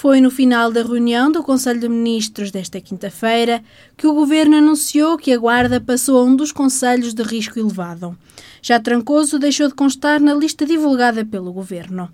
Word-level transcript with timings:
Foi 0.00 0.18
no 0.18 0.30
final 0.30 0.72
da 0.72 0.82
reunião 0.82 1.30
do 1.30 1.42
Conselho 1.42 1.78
de 1.78 1.86
Ministros 1.86 2.50
desta 2.50 2.80
quinta-feira 2.80 3.62
que 3.98 4.06
o 4.06 4.14
Governo 4.14 4.56
anunciou 4.56 5.18
que 5.18 5.30
a 5.30 5.36
Guarda 5.36 5.78
passou 5.78 6.18
a 6.18 6.24
um 6.24 6.34
dos 6.34 6.52
conselhos 6.52 7.12
de 7.12 7.22
risco 7.22 7.58
elevado. 7.58 8.16
Já 8.62 8.80
Trancoso 8.80 9.38
deixou 9.38 9.68
de 9.68 9.74
constar 9.74 10.18
na 10.18 10.32
lista 10.32 10.64
divulgada 10.64 11.22
pelo 11.22 11.52
Governo. 11.52 12.08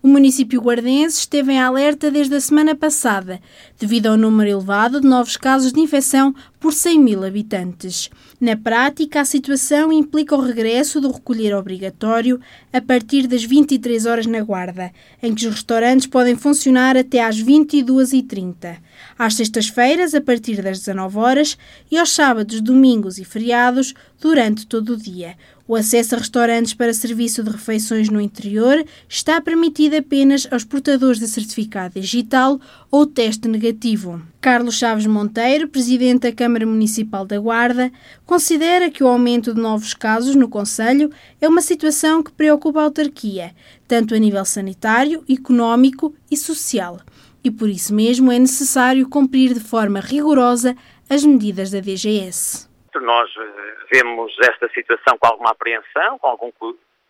O 0.00 0.06
município 0.06 0.60
guardense 0.60 1.18
esteve 1.18 1.54
em 1.54 1.58
alerta 1.58 2.08
desde 2.08 2.36
a 2.36 2.40
semana 2.40 2.76
passada, 2.76 3.40
devido 3.80 4.06
ao 4.06 4.16
número 4.16 4.50
elevado 4.50 5.00
de 5.00 5.08
novos 5.08 5.36
casos 5.36 5.72
de 5.72 5.80
infecção 5.80 6.32
por 6.64 6.72
100 6.72 6.98
mil 6.98 7.22
habitantes. 7.22 8.08
Na 8.40 8.56
prática, 8.56 9.20
a 9.20 9.24
situação 9.26 9.92
implica 9.92 10.34
o 10.34 10.40
regresso 10.40 10.98
do 10.98 11.10
recolher 11.10 11.54
obrigatório 11.54 12.40
a 12.72 12.80
partir 12.80 13.26
das 13.26 13.44
23 13.44 14.06
horas 14.06 14.24
na 14.24 14.40
Guarda, 14.40 14.90
em 15.22 15.34
que 15.34 15.46
os 15.46 15.56
restaurantes 15.56 16.06
podem 16.06 16.34
funcionar 16.36 16.96
até 16.96 17.22
às 17.22 17.38
22h30. 17.38 18.78
Às 19.18 19.34
sextas-feiras, 19.34 20.14
a 20.14 20.22
partir 20.22 20.62
das 20.62 20.78
19 20.78 21.18
horas 21.18 21.58
e 21.90 21.98
aos 21.98 22.12
sábados, 22.12 22.62
domingos 22.62 23.18
e 23.18 23.26
feriados, 23.26 23.92
durante 24.18 24.66
todo 24.66 24.94
o 24.94 24.96
dia. 24.96 25.36
O 25.68 25.76
acesso 25.76 26.14
a 26.14 26.18
restaurantes 26.18 26.72
para 26.72 26.94
serviço 26.94 27.42
de 27.44 27.50
refeições 27.50 28.08
no 28.08 28.18
interior 28.18 28.82
está 29.06 29.38
permitido 29.38 29.96
apenas 29.96 30.48
aos 30.50 30.64
portadores 30.64 31.18
de 31.18 31.28
certificado 31.28 32.00
digital 32.00 32.58
ou 32.90 33.04
teste 33.04 33.48
negativo. 33.48 34.22
Carlos 34.44 34.78
Chaves 34.78 35.06
Monteiro, 35.06 35.66
presidente 35.66 36.30
da 36.30 36.36
Câmara 36.36 36.66
Municipal 36.66 37.24
da 37.24 37.38
Guarda, 37.38 37.90
considera 38.26 38.90
que 38.90 39.02
o 39.02 39.08
aumento 39.08 39.54
de 39.54 39.58
novos 39.58 39.94
casos 39.94 40.36
no 40.36 40.50
Conselho 40.50 41.08
é 41.40 41.48
uma 41.48 41.62
situação 41.62 42.22
que 42.22 42.30
preocupa 42.30 42.80
a 42.80 42.82
autarquia, 42.82 43.52
tanto 43.88 44.14
a 44.14 44.18
nível 44.18 44.44
sanitário, 44.44 45.24
económico 45.30 46.14
e 46.30 46.36
social. 46.36 46.98
E 47.42 47.50
por 47.50 47.70
isso 47.70 47.94
mesmo 47.94 48.30
é 48.30 48.38
necessário 48.38 49.08
cumprir 49.08 49.54
de 49.54 49.60
forma 49.60 49.98
rigorosa 49.98 50.76
as 51.08 51.24
medidas 51.24 51.70
da 51.70 51.80
DGS. 51.80 52.68
Nós 53.00 53.30
eh, 53.38 53.76
vemos 53.94 54.30
esta 54.42 54.68
situação 54.74 55.16
com 55.16 55.26
alguma 55.26 55.52
apreensão, 55.52 56.18
com 56.18 56.26
algum, 56.26 56.52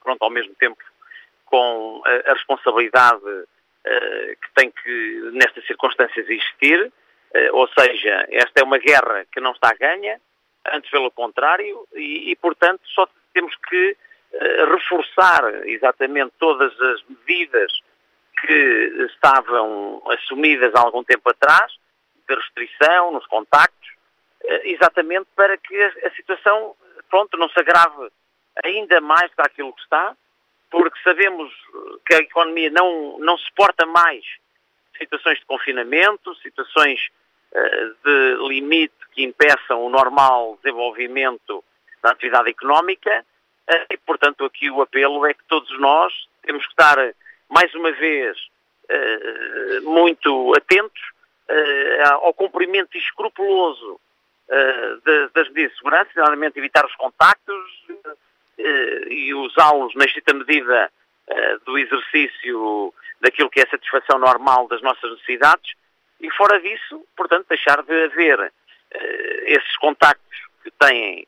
pronto, 0.04 0.22
ao 0.22 0.30
mesmo 0.30 0.54
tempo 0.54 0.78
com 1.46 2.00
a, 2.06 2.30
a 2.30 2.34
responsabilidade 2.34 3.24
uh, 3.26 4.36
que 4.40 4.54
tem 4.54 4.70
que, 4.70 5.30
nestas 5.32 5.66
circunstâncias, 5.66 6.28
existir. 6.28 6.92
Uh, 7.34 7.56
ou 7.56 7.68
seja, 7.68 8.26
esta 8.30 8.60
é 8.60 8.64
uma 8.64 8.78
guerra 8.78 9.26
que 9.32 9.40
não 9.40 9.52
está 9.52 9.70
a 9.70 9.74
ganha, 9.74 10.20
antes 10.66 10.90
pelo 10.90 11.10
contrário, 11.10 11.86
e, 11.94 12.30
e 12.30 12.36
portanto, 12.36 12.82
só 12.86 13.08
temos 13.32 13.54
que 13.68 13.96
uh, 14.32 14.74
reforçar 14.74 15.66
exatamente 15.66 16.32
todas 16.38 16.72
as 16.80 17.02
medidas 17.08 17.72
que 18.40 19.06
estavam 19.12 20.02
assumidas 20.10 20.74
há 20.74 20.80
algum 20.80 21.02
tempo 21.02 21.30
atrás, 21.30 21.72
de 22.28 22.34
restrição 22.34 23.12
nos 23.12 23.26
contactos, 23.26 23.90
eh, 24.44 24.70
exatamente 24.70 25.26
para 25.34 25.56
que 25.56 25.82
a, 25.82 26.10
situação, 26.12 26.74
pronto, 27.10 27.36
não 27.36 27.48
se 27.48 27.58
agrave 27.60 28.10
ainda 28.64 29.00
mais 29.00 29.30
do 29.30 29.36
que 29.36 29.42
aquilo 29.42 29.72
que 29.72 29.82
está, 29.82 30.16
porque 30.70 30.98
sabemos 31.02 31.52
que 32.06 32.14
a 32.14 32.18
economia 32.18 32.70
não, 32.70 33.18
não 33.18 33.36
suporta 33.38 33.86
mais 33.86 34.24
situações 34.98 35.38
de 35.38 35.46
confinamento, 35.46 36.34
situações 36.36 37.08
de 38.04 38.36
limite 38.48 38.94
que 39.12 39.22
impeçam 39.22 39.84
o 39.84 39.88
normal 39.88 40.58
desenvolvimento 40.62 41.62
da 42.02 42.10
atividade 42.10 42.50
económica 42.50 43.24
uh, 43.70 43.86
e, 43.90 43.96
portanto, 43.98 44.44
aqui 44.44 44.70
o 44.70 44.82
apelo 44.82 45.24
é 45.26 45.32
que 45.32 45.44
todos 45.48 45.70
nós 45.78 46.12
temos 46.42 46.64
que 46.64 46.72
estar, 46.72 46.96
mais 47.48 47.72
uma 47.74 47.92
vez, 47.92 48.36
uh, 48.90 49.82
muito 49.82 50.52
atentos 50.56 51.14
ao 52.22 52.32
cumprimento 52.32 52.96
escrupuloso 52.96 54.00
das 55.34 55.46
medidas 55.48 55.72
de 55.72 55.76
segurança, 55.76 56.10
nomeadamente 56.16 56.58
evitar 56.58 56.86
os 56.86 56.96
contactos 56.96 57.86
e 59.10 59.34
usá-los 59.34 59.94
na 59.94 60.06
estrita 60.06 60.32
medida 60.32 60.90
do 61.66 61.76
exercício 61.76 62.94
daquilo 63.20 63.50
que 63.50 63.60
é 63.60 63.64
a 63.64 63.70
satisfação 63.70 64.18
normal 64.18 64.66
das 64.68 64.80
nossas 64.80 65.10
necessidades 65.10 65.74
e 66.24 66.30
fora 66.32 66.58
disso, 66.60 67.04
portanto, 67.16 67.46
deixar 67.48 67.82
de 67.82 68.04
haver 68.04 68.52
esses 69.46 69.76
contactos 69.76 70.38
que 70.62 70.70
têm, 70.70 71.26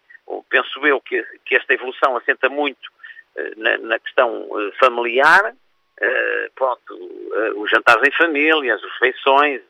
penso 0.48 0.86
eu 0.86 1.00
que, 1.00 1.22
que 1.44 1.56
esta 1.56 1.74
evolução 1.74 2.16
assenta 2.16 2.48
muito 2.48 2.90
na, 3.56 3.76
na, 3.78 3.98
questão 3.98 4.48
familiar, 4.78 5.54
pronto, 6.54 6.94
os 7.56 7.70
jantares 7.70 8.08
em 8.08 8.12
família, 8.12 8.74
as 8.74 8.82
refeições, 8.82 9.60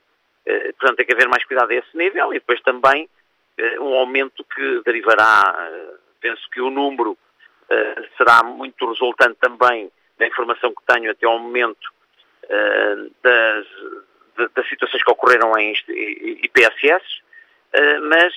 portanto 0.79 0.97
tem 0.99 1.07
que 1.07 1.15
haver 1.15 1.29
mais 1.29 1.45
cuidado 1.45 1.71
a 1.71 1.75
esse 1.75 1.97
nível 1.97 2.33
e 2.33 2.39
depois 2.39 2.61
também 2.63 3.09
um 3.81 3.95
aumento 3.95 4.45
que 4.45 4.83
derivará, 4.85 5.69
penso 6.21 6.49
que 6.51 6.61
o 6.61 6.71
número 6.71 7.19
será 8.17 8.45
muito 8.45 8.89
resultante 8.89 9.39
também 9.41 9.91
da 10.19 10.27
informação 10.27 10.73
que 10.73 10.95
tenho 10.95 11.11
até 11.11 11.27
ao 11.27 11.39
momento 11.39 11.93
das, 13.23 13.67
das 14.55 14.69
situações 14.69 15.03
que 15.03 15.11
ocorreram 15.11 15.59
em 15.59 15.75
IPSS, 16.45 17.05
mas 18.09 18.35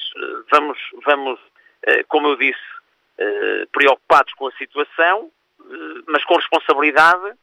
vamos, 0.52 0.78
vamos, 1.06 1.40
como 2.08 2.30
eu 2.30 2.36
disse, 2.36 2.60
preocupados 3.72 4.34
com 4.34 4.48
a 4.48 4.52
situação, 4.54 5.32
mas 6.08 6.24
com 6.26 6.36
responsabilidade, 6.36 7.34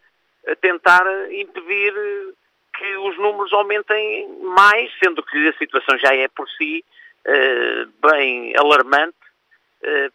tentar 0.61 1.05
impedir 1.33 1.95
que 2.77 2.97
os 2.99 3.17
números 3.19 3.53
aumentem 3.53 4.29
mais, 4.43 4.91
sendo 5.03 5.23
que 5.23 5.49
a 5.49 5.59
situação 5.59 5.99
já 5.99 6.15
é 6.15 6.29
por 6.29 6.49
si 6.51 6.85
eh, 7.25 7.87
bem 8.01 8.55
alarmante, 8.57 9.17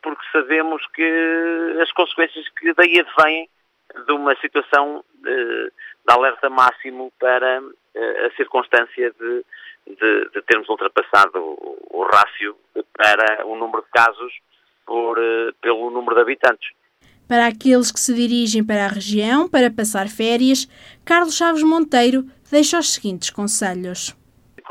porque 0.02 0.26
sabemos 0.32 0.86
que 0.94 1.78
as 1.82 1.92
consequências 1.92 2.48
que 2.58 2.74
daí 2.74 3.00
advêm 3.00 3.50
de 4.06 4.12
uma 4.14 4.36
situação 4.38 5.04
de, 6.06 6.14
alerta 6.14 6.50
máximo 6.50 7.12
para 7.20 7.62
uh, 7.62 8.26
a 8.26 8.36
circunstância 8.36 9.12
de, 9.12 9.46
de, 9.88 10.30
de, 10.30 10.42
termos 10.44 10.68
ultrapassado 10.70 11.40
o, 11.40 11.78
o 11.90 12.04
rácio 12.04 12.56
para 12.94 13.46
o 13.46 13.56
número 13.56 13.84
de 13.84 13.90
casos 13.92 14.34
por, 14.86 15.18
pelo 15.62 15.90
número 15.90 16.16
de 16.16 16.22
habitantes. 16.22 16.70
Para 17.28 17.48
aqueles 17.48 17.92
que 17.92 18.00
se 18.00 18.14
dirigem 18.14 18.66
para 18.66 18.86
a 18.86 18.90
região 18.90 19.48
para 19.48 19.72
passar 19.72 20.10
férias, 20.10 20.68
Carlos 21.06 21.38
Chaves 21.38 21.64
Monteiro 21.64 22.24
deixa 22.52 22.78
os 22.78 22.94
seguintes 22.94 23.30
conselhos 23.30 24.16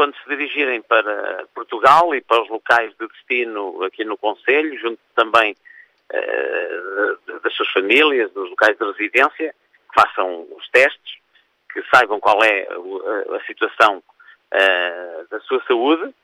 quando 0.00 0.16
se 0.16 0.30
dirigirem 0.30 0.80
para 0.80 1.44
Portugal 1.54 2.14
e 2.14 2.22
para 2.22 2.40
os 2.40 2.48
locais 2.48 2.90
de 2.98 3.06
destino 3.06 3.84
aqui 3.84 4.02
no 4.02 4.16
Conselho, 4.16 4.74
junto 4.78 4.98
também 5.14 5.54
uh, 6.10 7.40
das 7.42 7.52
suas 7.52 7.68
famílias, 7.70 8.32
dos 8.32 8.48
locais 8.48 8.78
de 8.78 8.84
residência, 8.86 9.54
que 9.92 10.00
façam 10.00 10.46
os 10.56 10.66
testes, 10.70 11.18
que 11.72 11.82
saibam 11.94 12.20
qual 12.20 12.42
é 12.42 12.66
a, 13.36 13.40
situação 13.46 13.98
uh, 13.98 15.28
da 15.30 15.40
sua 15.40 15.62
saúde. 15.64 16.14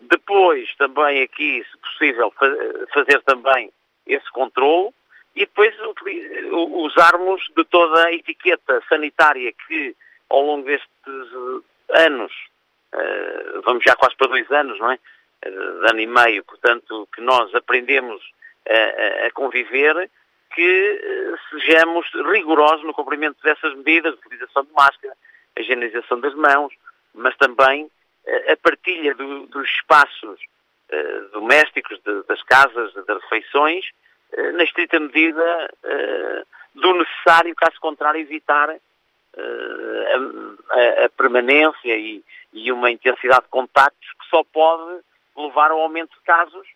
Depois, 0.00 0.74
também 0.76 1.22
aqui, 1.22 1.64
se 1.70 1.78
possível, 1.78 2.32
fa 2.32 2.46
fazer 2.92 3.22
também 3.22 3.72
esse 4.06 4.28
controle 4.32 4.92
e 5.34 5.40
depois 5.40 5.74
usarmos 6.50 7.42
de 7.56 7.64
toda 7.64 8.06
a 8.06 8.12
etiqueta 8.12 8.82
sanitária 8.88 9.52
que, 9.66 9.96
ao 10.28 10.42
longo 10.42 10.66
destes 10.66 10.88
anos, 11.88 12.32
eh, 12.92 13.60
vamos 13.64 13.82
já 13.82 13.96
quase 13.96 14.14
para 14.16 14.28
dois 14.28 14.50
anos, 14.50 14.78
não 14.78 14.90
é? 14.90 14.98
Eh, 15.42 15.50
de 15.50 15.90
ano 15.90 16.00
e 16.00 16.06
meio, 16.06 16.44
portanto, 16.44 17.08
que 17.14 17.20
nós 17.22 17.54
aprendemos 17.54 18.22
a, 18.68 19.26
a 19.26 19.30
conviver, 19.32 20.10
que 20.54 21.00
eh, 21.02 21.34
sejamos 21.50 22.06
rigorosos 22.30 22.84
no 22.84 22.94
cumprimento 22.94 23.42
dessas 23.42 23.74
medidas, 23.76 24.14
utilização 24.14 24.64
de 24.64 24.72
máscara, 24.72 25.14
a 25.56 25.60
higienização 25.60 26.20
das 26.20 26.34
mãos, 26.34 26.72
mas 27.14 27.36
também 27.36 27.90
a 28.50 28.56
partilha 28.56 29.14
do, 29.14 29.46
dos 29.48 29.68
espaços 29.68 30.40
uh, 30.92 31.28
domésticos, 31.32 32.00
de, 32.02 32.22
das 32.22 32.40
casas, 32.44 32.94
de 32.94 33.12
refeições, 33.12 33.84
uh, 34.32 34.52
na 34.52 34.62
estrita 34.62 35.00
medida 35.00 35.74
uh, 35.82 36.80
do 36.80 36.94
necessário, 36.94 37.54
caso 37.56 37.80
contrário, 37.80 38.20
evitar 38.20 38.70
a, 38.70 38.76
a, 41.04 41.08
permanência 41.16 41.96
e, 41.96 42.22
e 42.52 42.70
uma 42.70 42.90
intensidade 42.90 43.42
de 43.42 43.48
contactos 43.48 44.08
que 44.20 44.28
só 44.28 44.44
pode 44.44 45.00
levar 45.36 45.70
ao 45.70 45.80
aumento 45.80 46.14
de 46.16 46.24
casos 46.24 46.66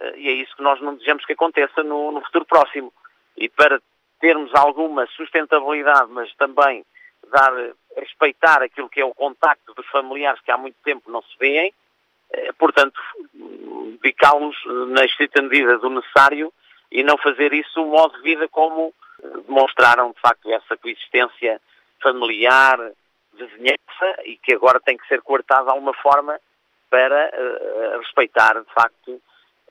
eh, 0.00 0.14
e 0.16 0.28
é 0.28 0.32
isso 0.32 0.56
que 0.56 0.62
nós 0.62 0.80
não 0.80 0.94
desejamos 0.94 1.24
que 1.24 1.34
aconteça 1.34 1.82
no, 1.82 2.10
no 2.10 2.20
futuro 2.22 2.44
próximo. 2.44 2.92
E 3.40 3.48
para 3.48 3.80
termos 4.20 4.54
alguma 4.54 5.06
sustentabilidade, 5.08 6.10
mas 6.12 6.32
também 6.36 6.84
dar, 7.32 7.52
respeitar 7.96 8.62
aquilo 8.62 8.88
que 8.88 9.00
é 9.00 9.04
o 9.04 9.14
contacto 9.14 9.74
dos 9.74 9.86
familiares 9.86 10.40
que 10.42 10.50
há 10.50 10.58
muito 10.58 10.76
tempo 10.84 11.10
não 11.10 11.22
se 11.22 11.36
veem, 11.38 11.72
eh, 12.32 12.52
portanto, 12.52 13.00
dedicá-los 14.02 14.56
na 14.88 15.04
estrita 15.04 15.42
medida 15.42 15.78
do 15.78 15.90
necessário 15.90 16.52
e 16.92 17.02
não 17.02 17.16
fazer 17.18 17.52
isso 17.52 17.80
um 17.80 17.88
modo 17.88 18.16
de 18.16 18.22
vida 18.22 18.46
como 18.48 18.92
demonstraram, 19.46 20.12
de 20.12 20.20
facto, 20.20 20.50
essa 20.50 20.76
coexistência 20.76 21.60
familiar, 22.02 22.78
vizinhança 23.34 24.22
e 24.24 24.36
que 24.36 24.54
agora 24.54 24.80
tem 24.80 24.96
que 24.96 25.06
ser 25.06 25.20
coartada 25.22 25.64
de 25.64 25.70
alguma 25.70 25.94
forma 25.94 26.38
para 26.88 27.30
uh, 27.30 27.98
respeitar, 27.98 28.60
de 28.60 28.72
facto, 28.72 29.20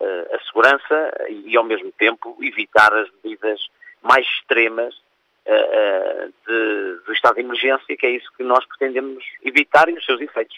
a 0.02 0.40
segurança 0.46 1.26
e, 1.30 1.56
ao 1.58 1.64
mesmo 1.64 1.92
tempo, 1.92 2.38
evitar 2.42 2.94
as 2.94 3.10
medidas 3.24 3.60
mais 4.02 4.26
extremas 4.26 4.96
uh, 4.96 6.34
de, 6.48 7.06
do 7.06 7.14
estado 7.14 7.36
de 7.36 7.42
emergência, 7.42 7.98
que 7.98 8.06
é 8.06 8.12
isso 8.12 8.32
que 8.38 8.44
nós 8.44 8.66
pretendemos 8.66 9.24
evitar 9.44 9.90
e 9.90 9.94
os 9.94 10.06
seus 10.06 10.22
efeitos. 10.22 10.58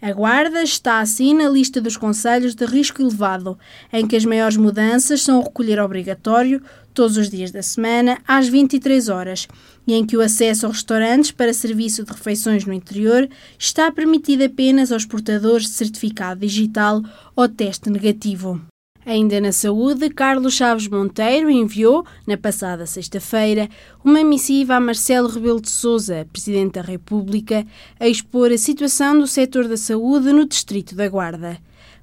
A 0.00 0.12
Guarda 0.12 0.62
está 0.62 1.00
assim 1.00 1.34
na 1.34 1.48
lista 1.48 1.80
dos 1.80 1.96
conselhos 1.96 2.54
de 2.54 2.64
risco 2.64 3.02
elevado, 3.02 3.58
em 3.92 4.06
que 4.06 4.14
as 4.14 4.24
maiores 4.24 4.56
mudanças 4.56 5.22
são 5.22 5.40
o 5.40 5.42
recolher 5.42 5.80
obrigatório, 5.80 6.62
todos 6.94 7.16
os 7.16 7.28
dias 7.28 7.50
da 7.50 7.62
semana, 7.62 8.18
às 8.26 8.46
23 8.46 9.08
horas, 9.08 9.48
e 9.84 9.94
em 9.94 10.06
que 10.06 10.16
o 10.16 10.20
acesso 10.20 10.66
aos 10.66 10.76
restaurantes 10.76 11.32
para 11.32 11.52
serviço 11.52 12.04
de 12.04 12.12
refeições 12.12 12.64
no 12.64 12.72
interior 12.72 13.28
está 13.58 13.90
permitido 13.90 14.44
apenas 14.44 14.92
aos 14.92 15.04
portadores 15.04 15.66
de 15.66 15.72
certificado 15.72 16.40
digital 16.40 17.02
ou 17.34 17.48
teste 17.48 17.90
negativo. 17.90 18.60
Ainda 19.08 19.40
na 19.40 19.52
saúde, 19.52 20.10
Carlos 20.10 20.52
Chaves 20.52 20.86
Monteiro 20.86 21.48
enviou, 21.48 22.04
na 22.26 22.36
passada 22.36 22.84
sexta-feira, 22.84 23.66
uma 24.04 24.22
missiva 24.22 24.74
a 24.74 24.80
Marcelo 24.80 25.28
Rebelo 25.28 25.62
de 25.62 25.70
Sousa, 25.70 26.28
Presidente 26.30 26.74
da 26.74 26.82
República, 26.82 27.66
a 27.98 28.06
expor 28.06 28.52
a 28.52 28.58
situação 28.58 29.18
do 29.18 29.26
setor 29.26 29.66
da 29.66 29.78
saúde 29.78 30.30
no 30.30 30.44
Distrito 30.44 30.94
da 30.94 31.08
Guarda. 31.08 31.56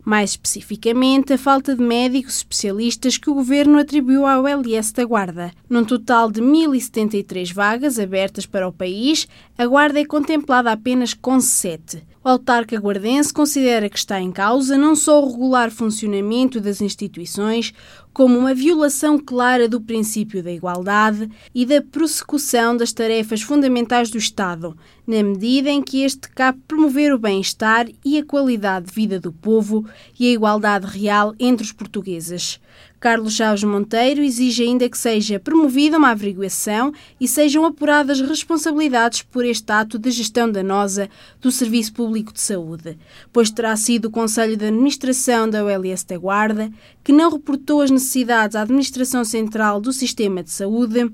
Mais 0.03 0.31
especificamente, 0.31 1.33
a 1.33 1.37
falta 1.37 1.75
de 1.75 1.81
médicos 1.83 2.37
especialistas 2.37 3.19
que 3.19 3.29
o 3.29 3.35
governo 3.35 3.77
atribuiu 3.77 4.25
ao 4.25 4.47
LS 4.47 4.91
da 4.91 5.05
Guarda. 5.05 5.51
Num 5.69 5.85
total 5.85 6.31
de 6.31 6.41
1.073 6.41 7.53
vagas 7.53 7.99
abertas 7.99 8.47
para 8.47 8.67
o 8.67 8.73
país, 8.73 9.27
a 9.55 9.67
Guarda 9.67 9.99
é 9.99 10.05
contemplada 10.05 10.71
apenas 10.71 11.13
com 11.13 11.39
sete. 11.39 12.01
O 12.25 12.29
autarca 12.29 12.75
guardense 12.77 13.31
considera 13.31 13.87
que 13.87 13.99
está 13.99 14.19
em 14.19 14.31
causa 14.31 14.79
não 14.79 14.95
só 14.95 15.23
o 15.23 15.29
regular 15.29 15.69
funcionamento 15.69 16.59
das 16.59 16.81
instituições, 16.81 17.71
como 18.11 18.39
uma 18.39 18.51
violação 18.51 19.19
clara 19.19 19.69
do 19.69 19.79
princípio 19.79 20.41
da 20.41 20.51
igualdade 20.51 21.29
e 21.53 21.67
da 21.67 21.83
prossecução 21.83 22.75
das 22.75 22.91
tarefas 22.91 23.43
fundamentais 23.43 24.09
do 24.09 24.17
Estado, 24.17 24.75
na 25.05 25.21
medida 25.21 25.69
em 25.69 25.83
que 25.83 26.01
este 26.01 26.27
cabe 26.29 26.59
promover 26.67 27.13
o 27.13 27.19
bem-estar 27.19 27.87
e 28.03 28.17
a 28.17 28.25
qualidade 28.25 28.87
de 28.87 28.95
vida 28.95 29.19
do 29.19 29.31
povo 29.31 29.85
e 30.19 30.27
a 30.27 30.33
igualdade 30.33 30.87
real 30.87 31.35
entre 31.37 31.63
os 31.63 31.71
portugueses. 31.71 32.59
Carlos 33.05 33.35
Chaves 33.35 33.63
Monteiro 33.63 34.23
exige 34.23 34.63
ainda 34.63 34.89
que 34.89 34.97
seja 34.97 35.39
promovida 35.39 35.95
uma 35.95 36.09
averiguação 36.09 36.91
e 37.21 37.27
sejam 37.27 37.63
apuradas 37.63 38.19
responsabilidades 38.19 39.21
por 39.21 39.45
este 39.45 39.71
ato 39.71 39.99
de 39.99 40.09
gestão 40.09 40.51
danosa 40.51 41.07
do 41.39 41.51
Serviço 41.51 41.93
Público 41.93 42.33
de 42.33 42.41
Saúde, 42.41 42.97
pois 43.31 43.51
terá 43.51 43.75
sido 43.77 44.05
o 44.05 44.09
Conselho 44.09 44.57
de 44.57 44.65
Administração 44.65 45.47
da 45.47 45.63
OLS 45.63 46.03
da 46.03 46.17
Guarda 46.17 46.71
que 47.03 47.13
não 47.13 47.31
reportou 47.31 47.81
as 47.81 47.91
necessidades 47.91 48.55
à 48.55 48.63
Administração 48.63 49.23
Central 49.23 49.79
do 49.79 49.93
Sistema 49.93 50.41
de 50.41 50.49
Saúde 50.49 51.07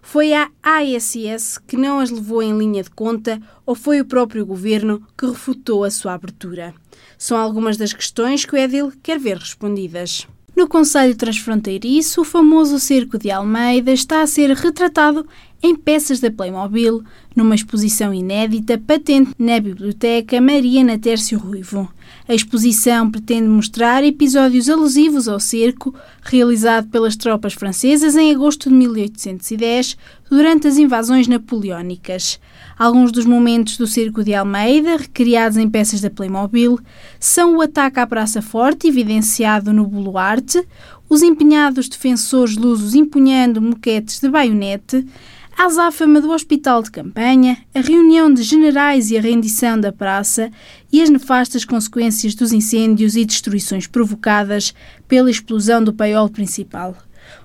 foi 0.00 0.32
a 0.32 0.50
ASS 0.62 1.58
que 1.58 1.76
não 1.76 2.00
as 2.00 2.08
levou 2.08 2.42
em 2.42 2.56
linha 2.56 2.82
de 2.82 2.90
conta 2.90 3.38
ou 3.66 3.74
foi 3.74 4.00
o 4.00 4.06
próprio 4.06 4.46
governo 4.46 5.06
que 5.14 5.26
refutou 5.26 5.84
a 5.84 5.90
sua 5.90 6.14
abertura? 6.14 6.72
São 7.18 7.36
algumas 7.36 7.76
das 7.76 7.92
questões 7.92 8.46
que 8.46 8.54
o 8.54 8.58
Edil 8.58 8.90
quer 9.02 9.18
ver 9.18 9.36
respondidas. 9.36 10.26
No 10.56 10.68
Conselho 10.68 11.16
Transfronteiriço, 11.16 12.20
o 12.20 12.24
famoso 12.24 12.78
Cerco 12.78 13.18
de 13.18 13.28
Almeida 13.28 13.90
está 13.90 14.22
a 14.22 14.26
ser 14.26 14.50
retratado 14.50 15.26
em 15.64 15.74
peças 15.74 16.20
da 16.20 16.30
Playmobil, 16.30 17.02
numa 17.34 17.54
exposição 17.54 18.12
inédita 18.12 18.76
patente 18.76 19.30
na 19.38 19.58
Biblioteca 19.58 20.38
Mariana 20.38 20.98
Tércio 20.98 21.38
Ruivo. 21.38 21.88
A 22.28 22.34
exposição 22.34 23.10
pretende 23.10 23.48
mostrar 23.48 24.04
episódios 24.04 24.68
alusivos 24.68 25.26
ao 25.26 25.40
cerco, 25.40 25.94
realizado 26.22 26.88
pelas 26.88 27.16
tropas 27.16 27.54
francesas 27.54 28.14
em 28.14 28.30
agosto 28.30 28.68
de 28.68 28.74
1810, 28.74 29.96
durante 30.30 30.66
as 30.66 30.76
invasões 30.76 31.26
napoleónicas. 31.26 32.38
Alguns 32.78 33.10
dos 33.10 33.24
momentos 33.24 33.78
do 33.78 33.86
Circo 33.86 34.22
de 34.22 34.34
Almeida, 34.34 34.98
recriados 34.98 35.56
em 35.56 35.68
peças 35.68 36.02
da 36.02 36.10
Playmobil, 36.10 36.78
são 37.18 37.56
o 37.56 37.62
ataque 37.62 38.00
à 38.00 38.06
Praça 38.06 38.42
Forte, 38.42 38.88
evidenciado 38.88 39.72
no 39.72 39.86
Buluarte, 39.86 40.62
os 41.08 41.22
empenhados 41.22 41.88
defensores 41.88 42.56
lusos 42.56 42.94
empunhando 42.94 43.60
moquetes 43.60 44.20
de 44.20 44.28
baionete, 44.28 45.06
a 45.56 45.66
azáfama 45.66 46.20
do 46.20 46.30
Hospital 46.30 46.82
de 46.82 46.90
Campanha, 46.90 47.58
a 47.74 47.80
reunião 47.80 48.32
de 48.32 48.42
generais 48.42 49.10
e 49.10 49.16
a 49.16 49.20
rendição 49.20 49.80
da 49.80 49.92
praça 49.92 50.50
e 50.92 51.00
as 51.00 51.08
nefastas 51.08 51.64
consequências 51.64 52.34
dos 52.34 52.52
incêndios 52.52 53.14
e 53.14 53.24
destruições 53.24 53.86
provocadas 53.86 54.74
pela 55.06 55.30
explosão 55.30 55.82
do 55.82 55.92
paiol 55.92 56.28
principal. 56.28 56.96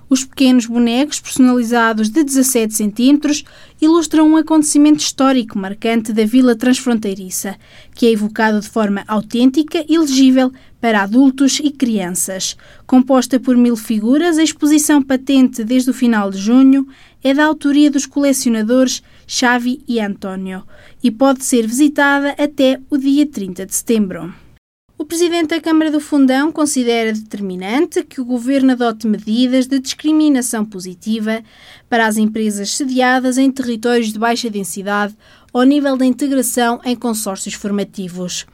Os 0.09 0.23
pequenos 0.23 0.65
bonecos, 0.65 1.19
personalizados 1.19 2.09
de 2.09 2.23
17 2.23 2.73
centímetros, 2.73 3.43
ilustram 3.79 4.27
um 4.27 4.37
acontecimento 4.37 5.01
histórico 5.01 5.57
marcante 5.57 6.11
da 6.11 6.25
vila 6.25 6.55
transfronteiriça, 6.55 7.55
que 7.93 8.07
é 8.07 8.11
evocado 8.11 8.59
de 8.59 8.67
forma 8.67 9.03
autêntica 9.07 9.85
e 9.87 9.99
legível 9.99 10.51
para 10.81 11.03
adultos 11.03 11.59
e 11.59 11.69
crianças. 11.69 12.57
Composta 12.87 13.39
por 13.39 13.55
mil 13.55 13.75
figuras, 13.75 14.39
a 14.39 14.43
exposição 14.43 14.99
patente 15.01 15.63
desde 15.63 15.91
o 15.91 15.93
final 15.93 16.31
de 16.31 16.39
junho 16.39 16.87
é 17.23 17.31
da 17.31 17.45
autoria 17.45 17.91
dos 17.91 18.07
colecionadores 18.07 19.03
Xavi 19.27 19.83
e 19.87 19.99
António 19.99 20.63
e 21.03 21.11
pode 21.11 21.45
ser 21.45 21.67
visitada 21.67 22.31
até 22.31 22.79
o 22.89 22.97
dia 22.97 23.27
30 23.27 23.65
de 23.67 23.75
setembro. 23.75 24.33
O 25.01 25.05
presidente 25.05 25.51
da 25.51 25.61
Câmara 25.61 25.89
do 25.89 26.01
Fundão 26.01 26.51
considera 26.51 27.13
determinante 27.13 28.03
que 28.03 28.19
o 28.19 28.25
governo 28.25 28.73
adote 28.73 29.07
medidas 29.07 29.65
de 29.65 29.79
discriminação 29.79 30.65
positiva 30.65 31.41
para 31.89 32.05
as 32.05 32.17
empresas 32.17 32.71
sediadas 32.71 33.37
em 33.37 33.49
territórios 33.49 34.11
de 34.11 34.19
baixa 34.19 34.49
densidade 34.49 35.15
ao 35.53 35.63
nível 35.63 35.95
da 35.95 36.05
integração 36.05 36.81
em 36.83 36.97
consórcios 36.97 37.55
formativos. 37.55 38.45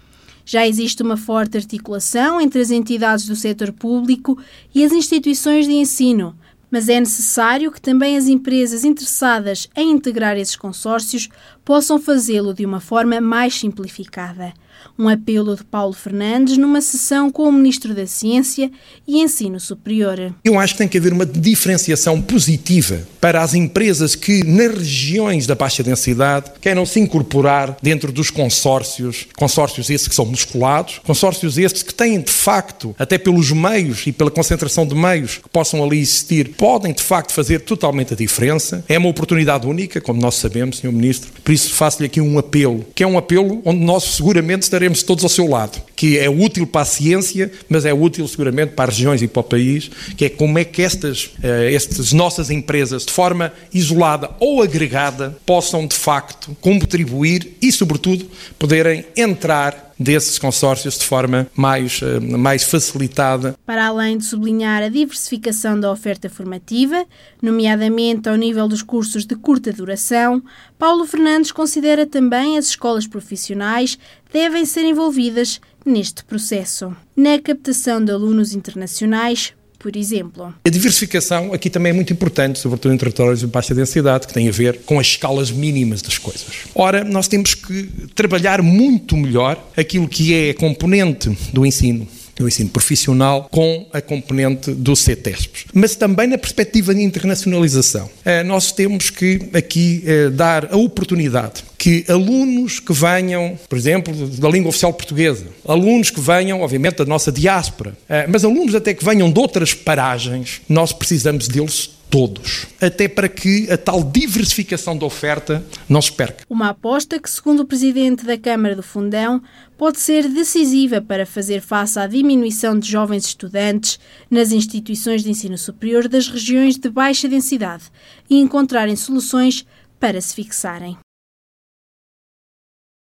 Já 0.46 0.68
existe 0.68 1.02
uma 1.02 1.18
forte 1.18 1.58
articulação 1.58 2.40
entre 2.40 2.62
as 2.62 2.70
entidades 2.70 3.26
do 3.26 3.36
setor 3.36 3.72
público 3.72 4.38
e 4.74 4.86
as 4.86 4.92
instituições 4.92 5.66
de 5.66 5.74
ensino, 5.74 6.38
mas 6.70 6.88
é 6.88 7.00
necessário 7.00 7.72
que 7.72 7.82
também 7.82 8.18
as 8.18 8.28
empresas 8.28 8.84
interessadas 8.84 9.68
em 9.76 9.90
integrar 9.90 10.38
esses 10.38 10.56
consórcios 10.56 11.28
possam 11.66 12.00
fazê-lo 12.00 12.54
de 12.54 12.64
uma 12.64 12.80
forma 12.80 13.20
mais 13.20 13.56
simplificada. 13.56 14.54
Um 14.98 15.10
apelo 15.10 15.56
de 15.56 15.64
Paulo 15.64 15.94
Fernandes 15.94 16.58
numa 16.58 16.82
sessão 16.82 17.30
com 17.32 17.44
o 17.44 17.52
Ministro 17.52 17.94
da 17.94 18.08
Ciência 18.08 18.72
e 19.08 19.20
Ensino 19.22 19.60
Superior. 19.60 20.34
Eu 20.44 20.60
acho 20.60 20.74
que 20.74 20.78
tem 20.80 20.88
que 20.88 20.98
haver 20.98 21.14
uma 21.14 21.26
diferenciação 21.26 22.22
positiva 22.22 23.06
para 23.20 23.42
as 23.42 23.54
empresas 23.54 24.16
que, 24.16 24.44
nas 24.44 24.78
regiões 24.78 25.48
da 25.48 25.56
baixa 25.56 25.84
densidade, 25.84 26.52
queiram 26.62 26.86
se 26.86 27.00
incorporar 27.00 27.78
dentro 27.82 28.12
dos 28.12 28.30
consórcios, 28.30 29.28
consórcios 29.36 29.90
esses 29.90 30.08
que 30.08 30.16
são 30.16 30.26
musculados, 30.26 31.00
consórcios 31.04 31.58
esses 31.58 31.84
que 31.84 31.94
têm, 31.94 32.22
de 32.22 32.32
facto, 32.32 32.96
até 32.98 33.18
pelos 33.18 33.52
meios 33.52 34.06
e 34.08 34.12
pela 34.12 34.32
concentração 34.32 34.86
de 34.86 34.96
meios 34.96 35.38
que 35.38 35.50
possam 35.50 35.84
ali 35.84 36.00
existir, 36.00 36.50
podem, 36.56 36.94
de 36.94 37.04
facto, 37.04 37.34
fazer 37.34 37.62
totalmente 37.62 38.14
a 38.14 38.16
diferença. 38.16 38.84
É 38.88 38.98
uma 38.98 39.10
oportunidade 39.10 39.68
única, 39.68 40.00
como 40.00 40.22
nós 40.22 40.36
sabemos, 40.36 40.78
Sr. 40.78 40.92
Ministro. 40.92 41.32
Por 41.44 41.52
isso, 41.52 41.74
faço-lhe 41.74 42.06
aqui 42.06 42.22
um 42.22 42.38
apelo, 42.38 42.86
que 42.94 43.04
é 43.04 43.08
um 43.08 43.18
apelo 43.18 43.62
onde 43.66 43.80
nós 43.80 44.04
seguramente 44.04 44.70
estaremos 44.76 45.04
todos 45.04 45.24
ao 45.24 45.30
seu 45.30 45.48
lado, 45.48 45.82
que 45.96 46.18
é 46.18 46.30
útil 46.30 46.68
para 46.68 46.82
a 46.82 46.86
ciência, 46.86 47.52
mas 47.70 47.86
é 47.86 47.94
útil 47.94 48.28
seguramente 48.28 48.74
para 48.74 48.90
as 48.90 48.98
regiões 48.98 49.22
e 49.22 49.28
para 49.28 49.40
o 49.40 49.44
país, 49.44 49.90
que 50.18 50.26
é 50.26 50.30
como 50.30 50.60
é 50.60 50.64
que 50.64 50.82
estas, 50.82 51.26
uh, 51.26 51.70
estas 51.72 52.12
nossas 52.14 52.50
empresas, 52.50 53.06
de 53.06 53.12
forma 53.12 53.52
isolada 53.74 54.32
ou 54.40 54.62
agregada, 54.62 55.38
possam 55.46 55.88
de 55.88 55.96
facto 55.96 56.56
contribuir 56.62 57.58
e, 57.62 57.72
sobretudo, 57.72 58.26
poderem 58.60 59.06
entrar 59.16 59.86
desses 59.98 60.38
consórcios 60.38 60.98
de 60.98 61.06
forma 61.06 61.48
mais, 61.56 62.02
eh, 62.04 62.20
mais 62.20 62.64
facilitada. 62.64 63.56
Para 63.66 63.88
além 63.88 64.18
de 64.18 64.26
sublinhar 64.26 64.84
a 64.84 64.90
diversificação 64.90 65.80
da 65.80 65.92
oferta 65.92 66.30
formativa, 66.30 67.06
nomeadamente 67.42 68.28
ao 68.28 68.36
nível 68.36 68.68
dos 68.68 68.82
cursos 68.82 69.26
de 69.26 69.36
curta 69.36 69.72
duração, 69.72 70.44
Paulo 70.78 71.06
Fernandes 71.06 71.52
considera 71.52 72.06
também 72.06 72.58
as 72.58 72.66
escolas 72.66 73.08
profissionais 73.08 73.98
devem 74.34 74.66
ser 74.66 74.84
envolvidas 74.84 75.62
neste 75.86 76.24
processo. 76.24 76.96
Na 77.16 77.40
captação 77.40 78.04
de 78.04 78.12
alunos 78.12 78.54
internacionais, 78.54 79.54
por 79.86 79.96
exemplo. 79.96 80.52
A 80.66 80.70
diversificação 80.70 81.54
aqui 81.54 81.70
também 81.70 81.92
é 81.92 81.94
muito 81.94 82.12
importante, 82.12 82.58
sobretudo 82.58 82.94
em 82.94 82.98
territórios 82.98 83.42
de 83.42 83.48
baixa 83.48 83.76
densidade, 83.76 84.26
que 84.26 84.34
tem 84.34 84.48
a 84.48 84.52
ver 84.52 84.80
com 84.80 85.00
as 85.00 85.06
escalas 85.06 85.52
mínimas 85.52 86.02
das 86.02 86.18
coisas. 86.18 86.48
Ora, 86.74 87.04
nós 87.04 87.28
temos 87.28 87.54
que 87.54 87.84
trabalhar 88.16 88.64
muito 88.64 89.16
melhor 89.16 89.64
aquilo 89.78 90.08
que 90.08 90.34
é 90.34 90.50
a 90.50 90.54
componente 90.56 91.30
do 91.54 91.64
ensino 91.64 92.08
no 92.40 92.48
ensino 92.48 92.70
profissional 92.70 93.48
com 93.52 93.86
a 93.94 94.02
componente 94.02 94.72
do 94.72 94.96
CETESP. 94.96 95.66
Mas 95.74 95.96
também 95.96 96.28
na 96.28 96.38
perspectiva 96.38 96.94
de 96.94 97.02
internacionalização. 97.02 98.10
Eh, 98.24 98.44
nós 98.44 98.72
temos 98.72 99.10
que 99.10 99.50
aqui 99.54 100.04
eh, 100.06 100.30
dar 100.30 100.74
a 100.74 100.78
oportunidade 100.78 101.64
que 101.78 102.04
alunos 102.08 102.80
que 102.80 102.92
venham, 102.92 103.58
por 103.70 103.78
exemplo, 103.78 104.14
da 104.28 104.50
língua 104.50 104.70
oficial 104.70 104.92
portuguesa, 104.92 105.46
alunos 105.68 106.10
que 106.10 106.20
venham, 106.20 106.62
obviamente, 106.62 106.98
da 106.98 107.06
nossa 107.06 107.32
diáspora, 107.32 107.96
eh, 108.10 108.26
mas 108.28 108.44
alunos 108.44 108.74
até 108.76 108.94
que 108.94 109.06
venham 109.06 109.32
de 109.32 109.40
outras 109.40 109.74
paragens, 109.74 110.62
nós 110.68 110.92
precisamos 110.92 111.48
deles 111.48 111.95
todos, 112.10 112.68
até 112.82 113.08
para 113.08 113.28
que 113.28 113.70
a 113.72 113.78
tal 113.78 114.04
diversificação 114.04 114.98
da 114.98 115.06
oferta 115.06 115.66
não 115.88 116.02
se 116.02 116.12
perca. 116.12 116.46
Uma 116.50 116.70
aposta 116.70 117.20
que, 117.20 117.30
segundo 117.30 117.62
o 117.62 117.66
presidente 117.66 118.26
da 118.26 118.38
Câmara 118.38 118.76
do 118.76 118.84
Fundão, 118.84 119.42
pode 119.78 120.00
ser 120.00 120.28
decisiva 120.30 121.02
para 121.02 121.26
fazer 121.26 121.62
face 121.62 122.00
à 122.00 122.08
diminuição 122.08 122.78
de 122.78 122.90
jovens 122.90 123.26
estudantes 123.26 124.00
nas 124.30 124.52
instituições 124.52 125.24
de 125.24 125.30
ensino 125.30 125.58
superior 125.58 126.08
das 126.08 126.28
regiões 126.28 126.78
de 126.78 126.90
baixa 126.90 127.28
densidade 127.28 127.86
e 128.30 128.38
encontrarem 128.40 128.96
soluções 128.96 129.66
para 130.00 130.20
se 130.22 130.36
fixarem. 130.36 130.98